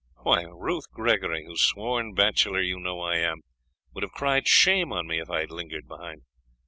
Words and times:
Why, 0.23 0.45
Ruth 0.45 0.89
Gregory, 0.89 1.45
whose 1.45 1.61
sworn 1.61 2.15
bachelor 2.15 2.59
you 2.63 2.79
know 2.79 3.01
I 3.01 3.17
am, 3.17 3.41
would 3.93 4.01
have 4.01 4.13
cried 4.13 4.47
shame 4.47 4.91
on 4.91 5.05
me 5.05 5.19
if 5.19 5.29
I 5.29 5.41
had 5.41 5.51
lingered 5.51 5.87
behind. 5.87 6.23